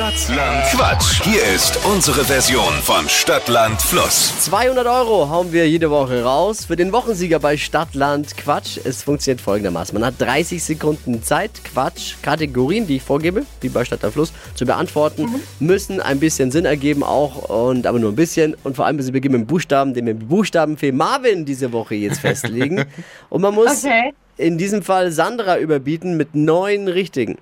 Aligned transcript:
Stadtland 0.00 0.64
Quatsch. 0.70 1.22
Hier 1.24 1.42
ist 1.54 1.78
unsere 1.84 2.24
Version 2.24 2.72
von 2.82 3.06
Stadtland 3.06 3.82
Fluss. 3.82 4.32
200 4.40 4.86
Euro 4.86 5.28
hauen 5.28 5.52
wir 5.52 5.68
jede 5.68 5.90
Woche 5.90 6.24
raus 6.24 6.64
für 6.64 6.74
den 6.76 6.90
Wochensieger 6.90 7.38
bei 7.38 7.58
Stadtland 7.58 8.34
Quatsch. 8.38 8.78
Es 8.82 9.02
funktioniert 9.02 9.42
folgendermaßen. 9.42 9.92
Man 9.92 10.02
hat 10.06 10.14
30 10.18 10.64
Sekunden 10.64 11.22
Zeit, 11.22 11.50
Quatsch, 11.64 12.14
Kategorien, 12.22 12.86
die 12.86 12.96
ich 12.96 13.02
vorgebe, 13.02 13.44
wie 13.60 13.68
bei 13.68 13.84
Stadtland 13.84 14.14
Fluss, 14.14 14.32
zu 14.54 14.64
beantworten, 14.64 15.28
müssen 15.58 16.00
ein 16.00 16.18
bisschen 16.18 16.50
Sinn 16.50 16.64
ergeben 16.64 17.02
auch, 17.02 17.50
und 17.50 17.86
aber 17.86 17.98
nur 17.98 18.10
ein 18.12 18.16
bisschen. 18.16 18.56
Und 18.64 18.76
vor 18.76 18.86
allem 18.86 18.96
müssen 18.96 19.08
wir 19.08 19.20
beginnen 19.20 19.40
mit 19.40 19.48
Buchstaben, 19.48 19.92
den 19.92 20.06
wir 20.06 20.14
mit 20.14 20.30
Buchstaben 20.30 20.78
für 20.78 20.92
Marvin 20.92 21.44
diese 21.44 21.72
Woche 21.74 21.96
jetzt 21.96 22.20
festlegen. 22.22 22.86
und 23.28 23.42
man 23.42 23.54
muss 23.54 23.84
Okay. 23.84 24.14
in 24.38 24.56
diesem 24.56 24.82
Fall 24.82 25.12
Sandra 25.12 25.58
überbieten 25.58 26.16
mit 26.16 26.34
neun 26.34 26.88
richtigen. 26.88 27.36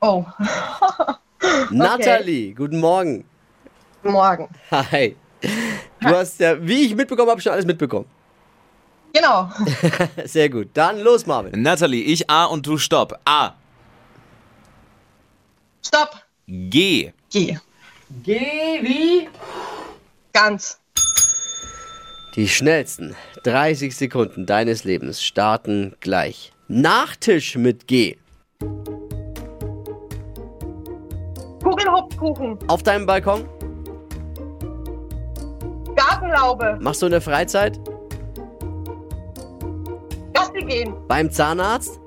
Oh, 0.00 0.24
Nathalie, 1.70 2.54
guten 2.54 2.78
Morgen. 2.78 3.24
morgen. 4.02 4.48
Hi. 4.70 5.16
Du 6.00 6.08
hast 6.08 6.40
ja, 6.40 6.56
wie 6.60 6.86
ich 6.86 6.94
mitbekommen 6.94 7.30
habe, 7.30 7.40
schon 7.40 7.52
alles 7.52 7.66
mitbekommen. 7.66 8.06
Genau. 9.12 9.50
Sehr 10.24 10.48
gut. 10.48 10.70
Dann 10.74 11.00
los, 11.00 11.26
Marvin. 11.26 11.60
Natalie, 11.60 12.02
ich 12.02 12.28
A 12.30 12.46
und 12.46 12.66
du 12.66 12.78
Stopp. 12.78 13.18
A. 13.24 13.54
Stopp. 15.84 16.22
G. 16.46 17.12
Geh. 17.30 17.58
Geh 18.22 18.80
wie? 18.82 19.28
Ganz. 20.32 20.78
Die 22.36 22.48
schnellsten 22.48 23.14
30 23.44 23.94
Sekunden 23.94 24.46
deines 24.46 24.84
Lebens 24.84 25.22
starten 25.22 25.94
gleich. 26.00 26.52
Nachtisch 26.68 27.56
mit 27.56 27.86
G. 27.86 28.16
Kugelhupfkuchen. 31.72 32.58
Auf 32.68 32.82
deinem 32.82 33.06
Balkon? 33.06 33.48
Gartenlaube. 35.96 36.78
Machst 36.82 37.00
du 37.00 37.06
in 37.06 37.12
der 37.12 37.22
Freizeit? 37.22 37.80
Gassi 40.34 40.58
gehen. 40.66 40.94
Beim 41.08 41.30
Zahnarzt? 41.30 41.98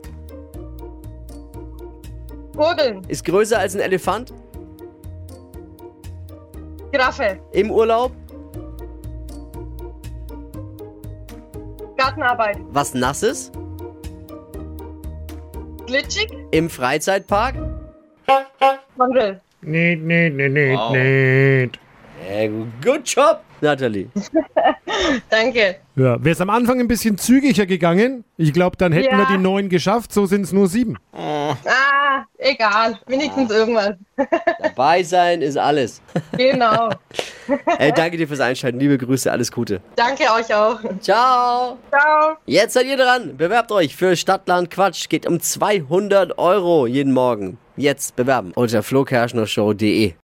Gurgeln. 2.55 3.01
Ist 3.07 3.25
größer 3.25 3.57
als 3.57 3.73
ein 3.75 3.81
Elefant? 3.81 4.33
Giraffe. 6.91 7.39
Im 7.51 7.71
Urlaub? 7.71 8.11
Gartenarbeit. 11.97 12.59
Was 12.69 12.93
Nasses? 12.93 13.51
Glitschig. 15.87 16.31
Im 16.51 16.69
Freizeitpark? 16.69 17.55
Mandel. 18.95 19.41
Nicht, 19.65 20.01
nicht, 20.03 20.35
nicht, 20.35 20.51
nicht, 20.53 20.77
Wow. 20.77 20.91
nicht. 20.95 21.79
Good 22.83 23.07
job, 23.07 23.41
Nathalie. 23.61 24.07
Danke. 25.29 25.77
Ja, 25.95 26.23
wäre 26.23 26.31
es 26.33 26.41
am 26.41 26.49
Anfang 26.49 26.79
ein 26.79 26.87
bisschen 26.87 27.17
zügiger 27.17 27.65
gegangen, 27.65 28.23
ich 28.37 28.53
glaube, 28.53 28.77
dann 28.77 28.91
hätten 28.91 29.11
Ja. 29.11 29.17
wir 29.17 29.25
die 29.25 29.37
neun 29.41 29.69
geschafft, 29.69 30.13
so 30.13 30.25
sind 30.25 30.41
es 30.43 30.53
nur 30.53 30.67
sieben. 30.67 30.97
Ah, 31.13 31.55
egal. 32.37 32.99
Wenigstens 33.07 33.51
irgendwas. 33.51 33.95
Dabei 34.61 35.03
sein 35.03 35.41
ist 35.41 35.57
alles. 35.57 36.01
Genau. 36.37 36.89
Äh, 37.77 37.91
danke 37.91 38.17
dir 38.17 38.27
fürs 38.27 38.39
Einschalten. 38.39 38.79
Liebe 38.79 38.97
Grüße, 38.97 39.29
alles 39.31 39.51
Gute. 39.51 39.81
Danke 39.95 40.23
euch 40.23 40.53
auch. 40.53 40.79
Ciao. 41.01 41.77
Ciao. 41.89 42.37
Jetzt 42.45 42.73
seid 42.73 42.85
ihr 42.85 42.95
dran. 42.97 43.35
Bewerbt 43.35 43.71
euch 43.71 43.95
für 43.95 44.15
Stadtland 44.15 44.71
Quatsch. 44.71 45.09
Geht 45.09 45.27
um 45.27 45.39
200 45.39 46.37
Euro 46.37 46.87
jeden 46.87 47.11
Morgen. 47.11 47.57
Jetzt 47.75 48.15
bewerben 48.15 48.53
unter 48.55 48.81
flokerschnershow.de. 48.81 50.13